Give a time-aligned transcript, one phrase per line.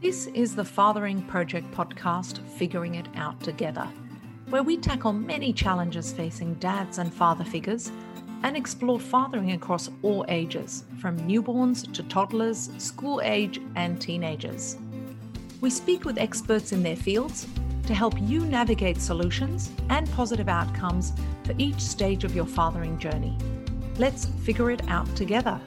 [0.00, 3.86] This is the Fathering Project podcast, Figuring It Out Together,
[4.48, 7.92] where we tackle many challenges facing dads and father figures
[8.42, 14.78] and explore fathering across all ages, from newborns to toddlers, school age, and teenagers.
[15.60, 17.46] We speak with experts in their fields
[17.86, 21.12] to help you navigate solutions and positive outcomes
[21.44, 23.36] for each stage of your fathering journey.
[23.98, 25.60] Let's figure it out together.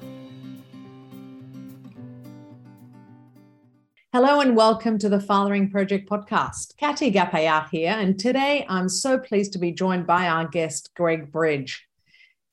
[4.16, 6.76] Hello and welcome to the Fathering Project podcast.
[6.80, 11.32] Kati Gapayat here, and today I'm so pleased to be joined by our guest, Greg
[11.32, 11.88] Bridge.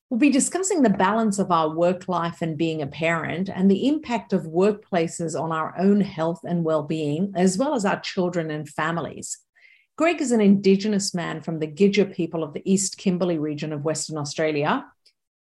[0.09, 3.88] We'll be discussing the balance of our work life and being a parent and the
[3.88, 8.51] impact of workplaces on our own health and well being, as well as our children
[8.51, 9.37] and families.
[9.99, 13.85] Greg is an Indigenous man from the Gidja people of the East Kimberley region of
[13.85, 14.87] Western Australia,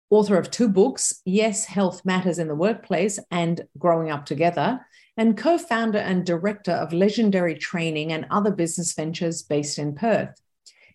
[0.09, 4.79] author of two books Yes, Health Matters in the Workplace and Growing Up Together
[5.19, 10.41] and co founder and director of Legendary Training and other business ventures based in Perth.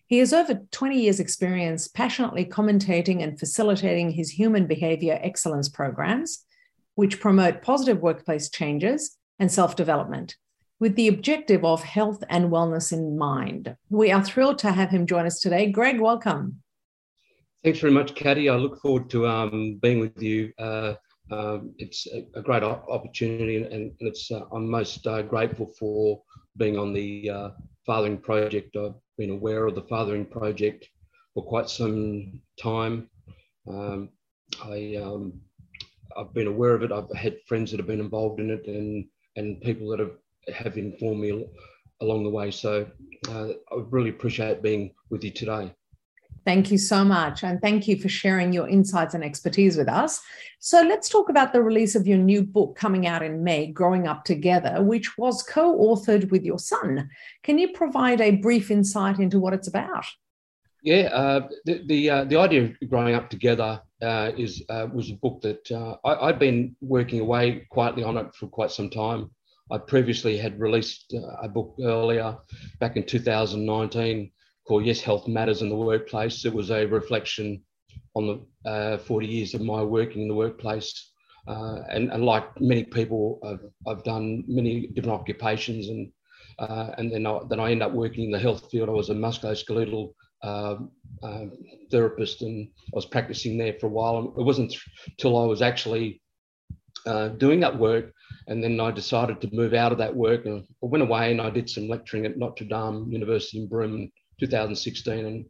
[0.07, 6.43] He has over 20 years' experience passionately commentating and facilitating his human behavior excellence programs,
[6.95, 10.37] which promote positive workplace changes and self development
[10.79, 13.75] with the objective of health and wellness in mind.
[13.91, 15.71] We are thrilled to have him join us today.
[15.71, 16.63] Greg, welcome.
[17.63, 18.51] Thanks very much, Kati.
[18.51, 20.95] I look forward to um, being with you uh,
[21.31, 26.21] um, it's a, a, great opportunity, and, and it's uh, I'm most uh, grateful for
[26.57, 27.49] being on the uh,
[27.85, 28.75] Fathering Project.
[28.77, 30.87] I've been aware of the Fathering Project
[31.33, 33.09] for quite some time.
[33.67, 34.09] Um,
[34.63, 35.41] I um,
[36.15, 36.91] I've been aware of it.
[36.91, 40.17] I've had friends that have been involved in it, and and people that have
[40.53, 41.47] have informed me
[42.01, 42.51] along the way.
[42.51, 42.85] So
[43.29, 45.73] uh, I really appreciate being with you today.
[46.45, 47.43] Thank you so much.
[47.43, 50.21] And thank you for sharing your insights and expertise with us.
[50.59, 54.07] So let's talk about the release of your new book coming out in May, Growing
[54.07, 57.09] Up Together, which was co authored with your son.
[57.41, 60.05] Can you provide a brief insight into what it's about?
[60.83, 65.09] Yeah, uh, the the, uh, the idea of growing up together uh, is uh, was
[65.09, 68.91] a book that uh, I, had been working away quietly on it for quite some
[68.91, 69.31] time.
[69.71, 72.37] I previously had released uh, a book earlier,
[72.79, 74.31] back in 2019,
[74.67, 76.45] called Yes, Health Matters in the Workplace.
[76.45, 77.61] It was a reflection
[78.15, 78.27] on
[78.63, 81.11] the uh, 40 years of my working in the workplace.
[81.47, 86.11] Uh, and, and, like many people, I've, I've, done many different occupations, and
[86.57, 88.89] uh, and then I, then I end up working in the health field.
[88.89, 90.11] I was a musculoskeletal
[90.41, 90.89] um,
[91.21, 91.51] um,
[91.91, 94.33] therapist, and I was practicing there for a while.
[94.35, 94.75] It wasn't
[95.07, 96.19] until I was actually
[97.05, 98.11] uh, doing that work,
[98.47, 100.47] and then I decided to move out of that work.
[100.47, 104.09] And I went away and I did some lecturing at Notre Dame University in Broome
[104.39, 105.25] 2016.
[105.25, 105.45] And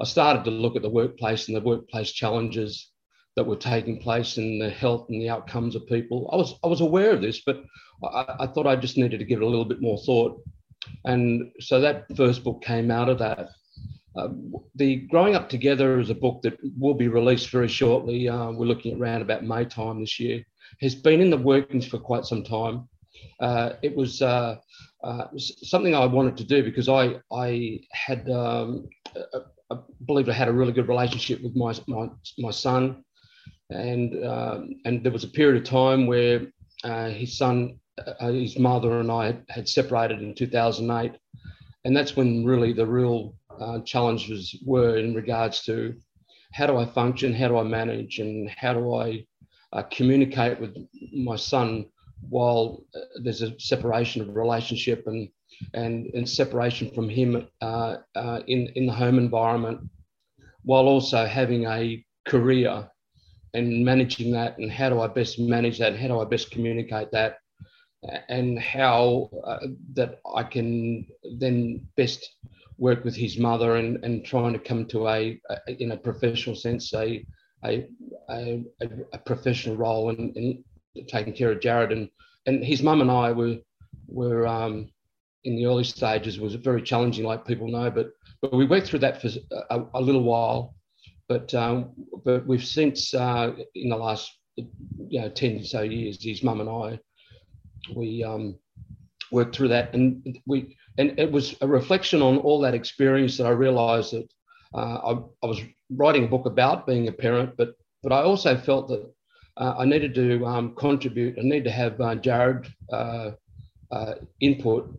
[0.00, 2.90] I started to look at the workplace and the workplace challenges
[3.36, 6.28] that were taking place and the health and the outcomes of people.
[6.32, 7.62] I was I was aware of this, but
[8.02, 10.40] I, I thought I just needed to give it a little bit more thought.
[11.04, 13.50] And so that first book came out of that.
[14.16, 14.28] Uh,
[14.74, 18.28] the Growing Up Together is a book that will be released very shortly.
[18.28, 20.44] Uh, we're looking at around about May time this year.
[20.80, 22.88] Has been in the workings for quite some time.
[23.40, 24.20] Uh, it was
[25.04, 28.88] uh, uh, something I wanted to do because I I had um,
[29.70, 29.76] I
[30.06, 33.04] believe I had a really good relationship with my my, my son,
[33.70, 36.46] and um, and there was a period of time where
[36.84, 41.12] uh, his son, uh, his mother, and I had, had, separated in 2008,
[41.84, 45.94] and that's when really the real uh, challenges were in regards to
[46.52, 49.24] how do I function, how do I manage, and how do I
[49.72, 50.76] uh, communicate with
[51.12, 51.86] my son
[52.28, 55.28] while uh, there's a separation of relationship and
[55.74, 59.80] and, and separation from him uh, uh, in in the home environment,
[60.62, 62.88] while also having a career
[63.54, 65.96] and managing that and how do I best manage that?
[65.96, 67.38] How do I best communicate that?
[68.28, 71.06] And how uh, that I can
[71.38, 72.36] then best
[72.76, 76.54] work with his mother and, and trying to come to a, a in a professional
[76.54, 77.26] sense a
[77.64, 77.84] a,
[78.30, 78.64] a,
[79.12, 80.62] a professional role in
[81.06, 82.08] taking care of Jared and
[82.46, 83.58] and his mum and I were
[84.06, 84.90] were um,
[85.44, 87.90] in the early stages was very challenging, like people know.
[87.90, 88.10] But
[88.40, 89.28] but we worked through that for
[89.70, 90.74] a, a little while.
[91.28, 91.92] But um,
[92.24, 96.60] but we've since uh, in the last you know ten or so years, his mum
[96.60, 96.98] and I,
[97.94, 98.58] we um,
[99.30, 103.46] worked through that, and we and it was a reflection on all that experience that
[103.46, 104.28] I realised that
[104.74, 105.12] uh, I,
[105.42, 105.60] I was
[105.90, 109.12] writing a book about being a parent, but but I also felt that
[109.58, 111.38] uh, I needed to um, contribute.
[111.38, 113.32] I need to have uh, Jared uh,
[113.90, 114.98] uh input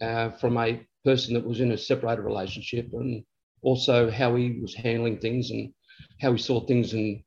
[0.00, 3.24] uh, from a person that was in a separated relationship, and
[3.62, 5.72] also how he was handling things and
[6.20, 7.22] how he saw things and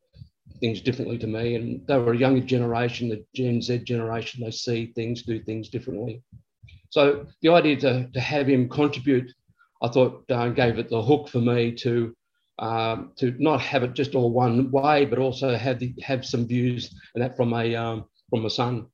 [0.60, 1.56] things differently to me.
[1.56, 5.70] And they were a younger generation, the Gen Z generation, they see things, do things
[5.70, 6.24] differently.
[6.90, 9.32] So the idea to, to have him contribute,
[9.82, 12.16] I thought uh, gave it the hook for me to
[12.60, 16.48] um, to not have it just all one way, but also have the, have some
[16.48, 18.88] views and that from a um, from a son.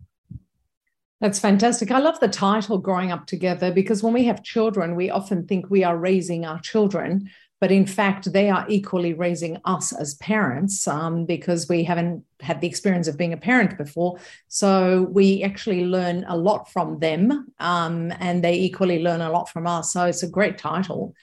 [1.21, 1.91] That's fantastic.
[1.91, 5.69] I love the title Growing Up Together because when we have children, we often think
[5.69, 7.29] we are raising our children,
[7.59, 12.61] but in fact, they are equally raising us as parents um, because we haven't had
[12.61, 14.17] the experience of being a parent before.
[14.47, 19.49] So we actually learn a lot from them um, and they equally learn a lot
[19.49, 19.91] from us.
[19.91, 21.13] So it's a great title.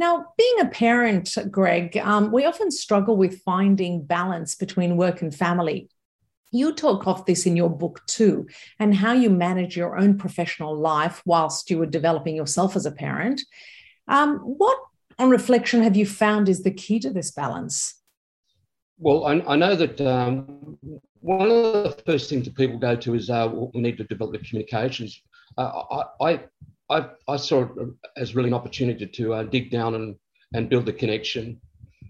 [0.00, 5.32] Now, being a parent, Greg, um, we often struggle with finding balance between work and
[5.32, 5.90] family.
[6.52, 8.46] You talk of this in your book too,
[8.78, 12.90] and how you manage your own professional life whilst you were developing yourself as a
[12.90, 13.42] parent.
[14.08, 14.78] Um, what,
[15.18, 17.96] on reflection, have you found is the key to this balance?
[18.96, 20.78] Well, I, I know that um,
[21.20, 24.32] one of the first things that people go to is uh, we need to develop
[24.32, 25.20] the communications.
[25.58, 26.40] Uh, I, I,
[26.90, 27.70] I, saw it
[28.16, 30.16] as really an opportunity to uh, dig down and,
[30.54, 31.60] and build the connection.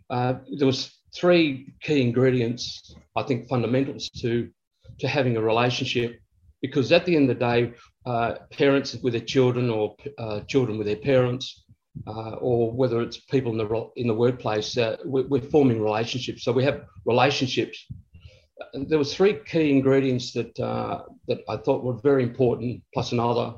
[0.08, 4.50] Uh, there was three key ingredients, I think, fundamentals to,
[4.98, 6.18] to having a relationship.
[6.62, 7.72] Because at the end of the day,
[8.06, 11.64] uh, parents with their children or uh, children with their parents,
[12.06, 16.44] uh, or whether it's people in the in the workplace, uh, we're, we're, forming relationships.
[16.44, 17.86] So we have relationships.
[18.74, 23.54] There was three key ingredients that uh, that I thought were very important, plus another.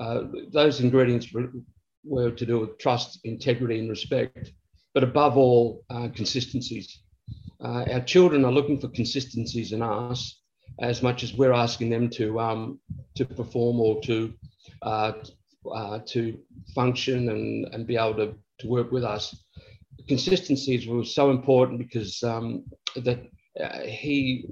[0.00, 1.28] Uh, those ingredients
[2.04, 4.52] were, to do with trust, integrity, and respect
[4.94, 7.02] but above all, uh, consistencies.
[7.62, 10.40] Uh, our children are looking for consistencies in us
[10.80, 12.80] as much as we're asking them to um,
[13.14, 14.32] to perform or to
[14.82, 15.12] uh,
[15.72, 16.38] uh, to
[16.74, 19.44] function and, and be able to, to work with us.
[20.08, 22.64] Consistencies were so important because um,
[22.96, 23.20] that
[23.58, 24.46] uh, he,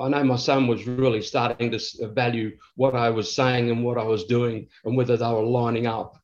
[0.00, 3.98] I know my son was really starting to value what I was saying and what
[3.98, 6.22] I was doing and whether they were lining up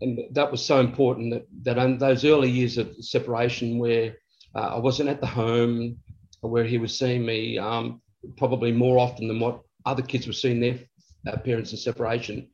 [0.00, 4.16] and that was so important that, that in those early years of separation where
[4.54, 5.98] uh, I wasn't at the home,
[6.40, 8.00] where he was seeing me um,
[8.36, 10.78] probably more often than what other kids were seeing their
[11.26, 12.48] uh, parents in separation,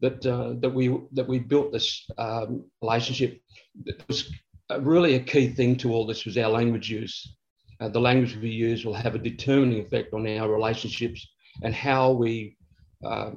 [0.00, 3.40] that uh, that we that we built this um, relationship.
[3.84, 4.32] It was
[4.80, 7.36] really a key thing to all this was our language use.
[7.82, 11.26] Uh, the language we use will have a determining effect on our relationships
[11.64, 12.56] and how we
[13.04, 13.32] uh,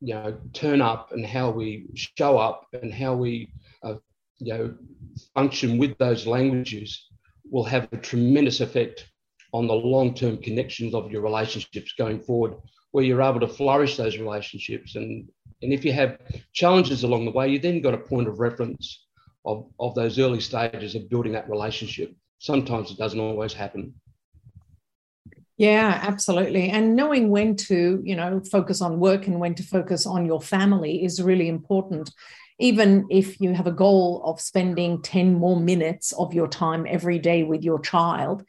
[0.00, 3.48] you know turn up and how we show up and how we
[3.84, 3.94] uh,
[4.38, 4.74] you know
[5.36, 7.06] function with those languages
[7.48, 9.08] will have a tremendous effect
[9.52, 12.54] on the long-term connections of your relationships going forward
[12.90, 14.96] where you're able to flourish those relationships.
[14.96, 15.28] And
[15.62, 16.18] and if you have
[16.52, 19.06] challenges along the way you then got a point of reference
[19.44, 23.94] of, of those early stages of building that relationship sometimes it doesn't always happen
[25.58, 26.68] yeah, absolutely.
[26.68, 30.40] And knowing when to, you know, focus on work and when to focus on your
[30.40, 32.12] family is really important.
[32.58, 37.18] Even if you have a goal of spending 10 more minutes of your time every
[37.18, 38.44] day with your child,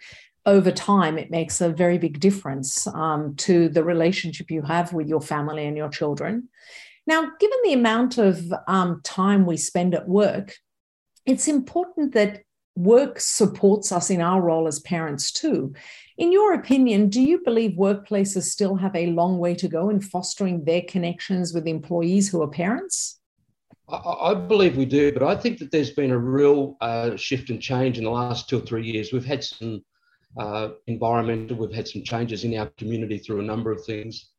[0.45, 5.07] over time, it makes a very big difference um, to the relationship you have with
[5.07, 6.48] your family and your children.
[7.06, 10.56] Now, given the amount of um, time we spend at work,
[11.25, 12.44] it's important that
[12.77, 15.74] work supports us in our role as parents too.
[16.18, 20.00] In your opinion, do you believe workplaces still have a long way to go in
[20.00, 23.19] fostering their connections with employees who are parents?
[23.90, 27.61] I, believe we do, but I think that there's been a real uh, shift and
[27.61, 29.13] change in the last two or three years.
[29.13, 29.83] We've had some
[30.37, 34.31] uh, environmental, we've had some changes in our community through a number of things.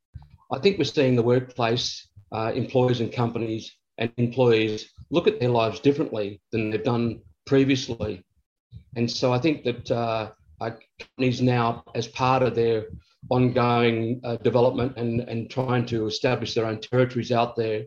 [0.53, 5.49] I think we're seeing the workplace, uh, employers and companies and employees look at their
[5.49, 8.23] lives differently than they've done previously.
[8.97, 10.31] And so I think that uh,
[10.99, 12.87] companies now, as part of their
[13.31, 17.85] ongoing uh, development and, and trying to establish their own territories out there,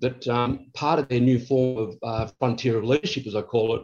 [0.00, 3.76] that um, part of their new form of uh, frontier of leadership, as I call
[3.76, 3.82] it,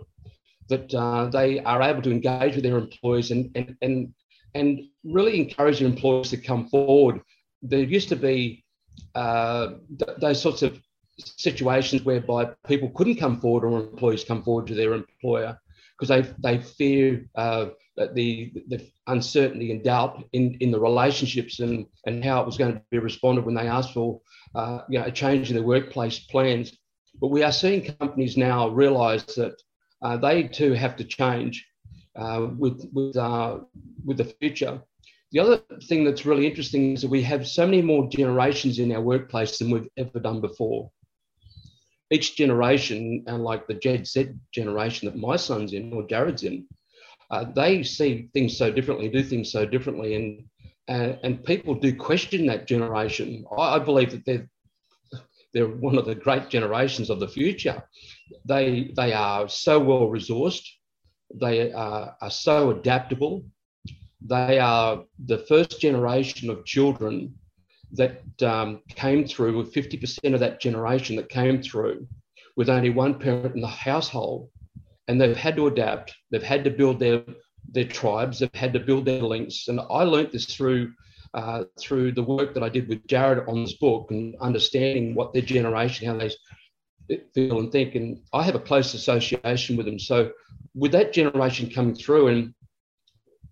[0.69, 4.15] that uh, they are able to engage with their employees and, and, and,
[4.55, 7.21] and really encourage their employees to come forward.
[7.63, 8.65] There used to be
[9.15, 10.81] uh, th- those sorts of
[11.19, 15.59] situations whereby people couldn't come forward or employees come forward to their employer
[15.99, 21.87] because they, they fear uh, the, the uncertainty and doubt in, in the relationships and,
[22.07, 24.21] and how it was going to be responded when they asked for
[24.55, 26.77] uh, you know, a change in their workplace plans.
[27.21, 29.61] But we are seeing companies now realise that
[30.03, 31.65] uh, they too have to change
[32.17, 33.59] uh, with, with, uh,
[34.05, 34.83] with the future.
[35.31, 38.93] The other thing that's really interesting is that we have so many more generations in
[38.93, 40.91] our workplace than we've ever done before.
[42.11, 46.67] Each generation, and like the Gen Z generation that my son's in or Jared's in,
[47.31, 50.45] uh, they see things so differently, do things so differently, and
[50.87, 53.45] and, and people do question that generation.
[53.57, 54.49] I, I believe that they're
[55.55, 57.83] they're one of the great generations of the future.
[58.45, 60.67] They they are so well resourced.
[61.35, 63.45] They are, are so adaptable.
[64.21, 67.35] They are the first generation of children
[67.95, 72.07] that um, came through with 50% of that generation that came through
[72.57, 74.51] with only one parent in the household.
[75.09, 76.15] And they've had to adapt.
[76.31, 77.23] They've had to build their,
[77.71, 78.39] their tribes.
[78.39, 79.69] They've had to build their links.
[79.69, 80.93] And I learnt this through
[81.35, 85.33] uh, through the work that I did with Jared on this book and understanding what
[85.33, 86.31] their generation, how they
[87.35, 87.97] feel and think.
[87.97, 89.99] And I have a close association with them.
[89.99, 90.31] So
[90.77, 92.55] with that generation coming through, and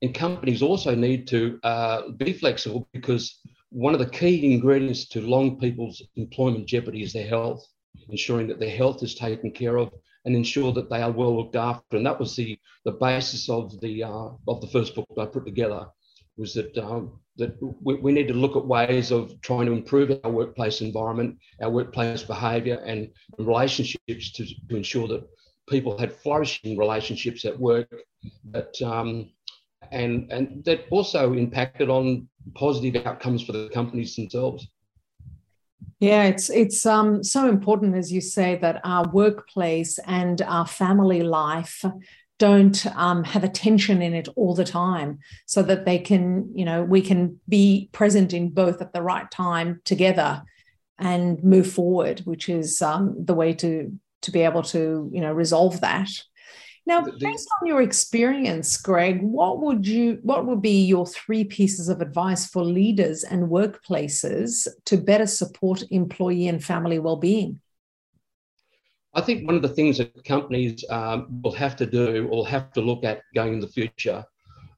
[0.01, 3.39] and companies also need to uh, be flexible because
[3.73, 7.67] one of the key ingredients to long people's employment jeopardy is their health,
[8.11, 9.91] ensuring that their health is taken care of
[10.25, 11.97] and ensure that they are well looked after.
[11.97, 15.47] And that was the, the basis of the, uh, of the first book I put
[15.47, 15.87] together,
[16.37, 20.21] was that, um, that we, we, need to look at ways of trying to improve
[20.23, 25.27] our workplace environment, our workplace behaviour and relationships to, to ensure that
[25.69, 27.89] people had flourishing relationships at work
[28.51, 29.31] that um,
[29.91, 34.69] and and that also impacted on positive outcomes for the companies themselves.
[36.01, 41.23] Yeah, it's it's um, so important, as you say, that our workplace and our family
[41.23, 41.85] life
[42.39, 46.65] don't um, have a tension in it all the time, so that they can, you
[46.65, 50.43] know, we can be present in both at the right time together
[50.99, 55.33] and move forward, which is um, the way to to be able to, you know,
[55.33, 56.09] resolve that.
[56.85, 61.45] Now, the, based on your experience, Greg, what would you what would be your three
[61.45, 67.61] pieces of advice for leaders and workplaces to better support employee and family well-being?
[69.15, 72.73] I think one of the things that companies um, will have to do or have
[72.73, 74.25] to look at going in the future.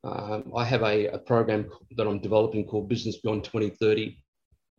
[0.02, 4.18] Um, I have a, a, program that I'm developing called Business Beyond 2030.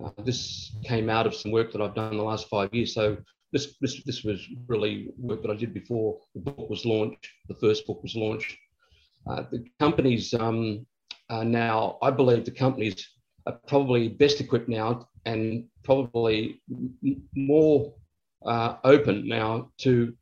[0.04, 2.94] Uh, this came out of some work that I've done in the last five years.
[2.94, 3.18] So
[3.56, 7.56] this, this, this was really work that I did before the book was launched, the
[7.56, 8.54] first book was launched.
[9.30, 10.86] Uh, the companies um,
[11.30, 13.08] now, I believe the companies
[13.48, 16.62] are probably best equipped now and probably
[17.34, 17.94] more
[18.46, 20.14] uh, open now to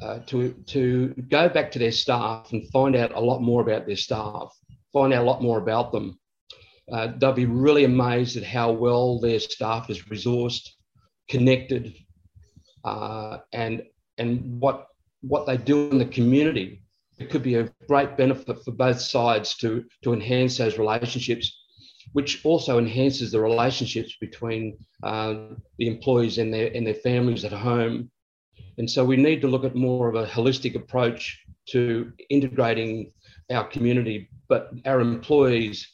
[0.00, 3.86] uh, to to go back to their staff and find out a lot more about
[3.86, 4.56] their staff,
[4.92, 6.16] find out a lot more about them.
[6.92, 10.68] Uh, they'll be really amazed at how well their staff is resourced,
[11.28, 11.94] connected,
[12.84, 13.82] uh, and
[14.18, 14.86] and what
[15.20, 16.82] what they do in the community.
[17.18, 21.46] It could be a great benefit for both sides to to enhance those relationships,
[22.12, 25.34] which also enhances the relationships between uh,
[25.78, 28.10] the employees and their and their families at home.
[28.78, 33.12] And so we need to look at more of a holistic approach to integrating
[33.50, 35.86] our community, but our employees.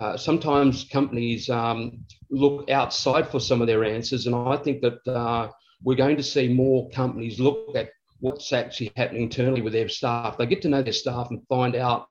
[0.00, 5.06] Uh, sometimes companies um, look outside for some of their answers, and I think that
[5.06, 5.50] uh,
[5.82, 10.36] we're going to see more companies look at what's actually happening internally with their staff.
[10.36, 12.06] They get to know their staff and find out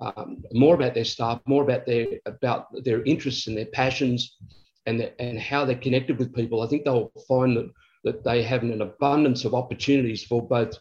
[0.00, 4.36] um, more about their staff, more about their about their interests and their passions,
[4.84, 6.62] and their, and how they're connected with people.
[6.62, 7.70] I think they'll find that
[8.04, 10.78] that they have an abundance of opportunities for both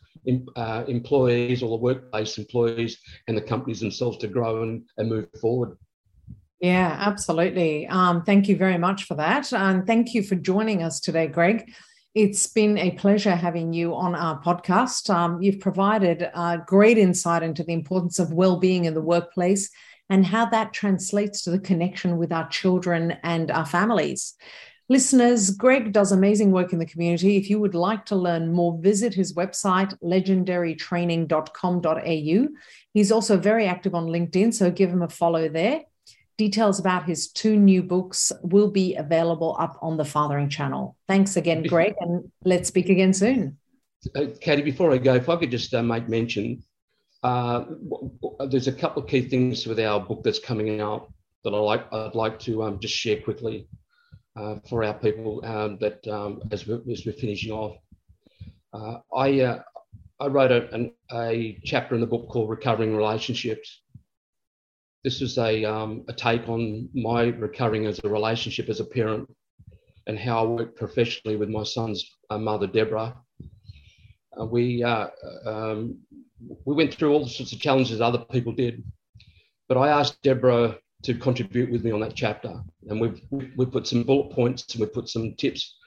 [0.55, 5.27] uh, employees or the workplace employees and the companies themselves to grow and, and move
[5.41, 5.75] forward.
[6.59, 7.87] Yeah, absolutely.
[7.87, 9.51] Um, thank you very much for that.
[9.53, 11.73] And thank you for joining us today, Greg.
[12.15, 15.13] It's been a pleasure having you on our podcast.
[15.13, 19.69] Um, you've provided uh, great insight into the importance of well-being in the workplace
[20.09, 24.33] and how that translates to the connection with our children and our families.
[24.87, 27.35] Listeners, Greg does amazing work in the community.
[27.35, 32.47] If you would like to learn more, visit his website, legendarytraining.com.au.
[32.93, 35.81] He's also very active on LinkedIn, so give him a follow there.
[36.37, 40.97] Details about his two new books will be available up on the Fathering channel.
[41.07, 43.57] Thanks again, Greg, and let's speak again soon.
[44.15, 46.61] Uh, Katie, before I go, if I could just uh, make mention,
[47.23, 47.63] uh,
[48.49, 51.11] there's a couple of key things with our book that's coming out
[51.43, 51.91] that I like.
[51.93, 53.67] I'd like to um, just share quickly
[54.35, 57.77] uh, for our people um, that um, as, we're, as, we're, finishing off.
[58.73, 59.61] Uh, I uh,
[60.19, 63.81] I wrote a, an, a chapter in the book called Recovering Relationships,
[65.05, 69.29] this is a, um, a take on my recurring as a relationship as a parent
[70.07, 73.15] and how I work professionally with my son's uh, mother, Deborah.
[74.35, 75.09] Uh, we, uh,
[75.45, 75.99] um,
[76.65, 78.83] we went through all sorts of challenges other people did,
[79.69, 82.59] but I asked Deborah to contribute with me on that chapter.
[82.89, 85.77] And we've, we put some bullet points and we put some tips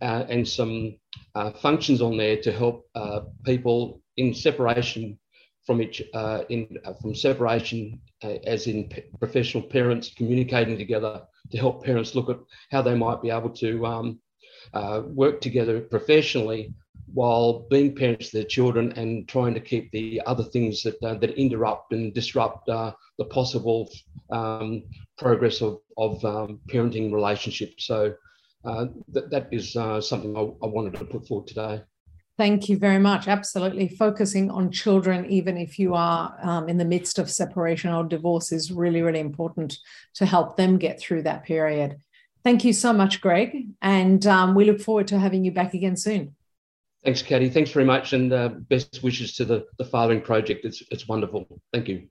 [0.00, 0.96] uh, and some
[1.34, 5.18] uh, functions on there to help uh, people in separation
[5.66, 11.22] from each uh, in uh, from separation, uh, as in p- professional parents communicating together
[11.50, 12.38] to help parents look at
[12.70, 14.20] how they might be able to um,
[14.74, 16.74] uh, work together professionally
[17.14, 21.14] while being parents to their children and trying to keep the other things that uh,
[21.14, 23.88] that interrupt and disrupt uh, the possible
[24.30, 24.82] um,
[25.18, 27.86] progress of, of um, parenting relationships.
[27.86, 28.14] So
[28.64, 31.82] that, that is something I, I, wanted to put forward today.
[32.38, 33.28] Thank you very much.
[33.28, 33.88] Absolutely.
[33.88, 38.52] Focusing on children, even if you are um, in the midst of separation or divorce,
[38.52, 39.78] is really, really important
[40.14, 41.98] to help them get through that period.
[42.42, 43.66] Thank you so much, Greg.
[43.82, 46.34] And um, we look forward to having you back again soon.
[47.04, 47.50] Thanks, Katie.
[47.50, 48.12] Thanks very much.
[48.12, 50.64] And uh, best wishes to the, the Fathering Project.
[50.64, 51.46] It's, it's wonderful.
[51.72, 52.08] Thank you.